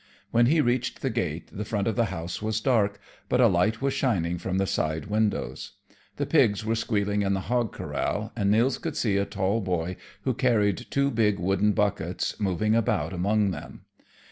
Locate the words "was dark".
2.41-2.99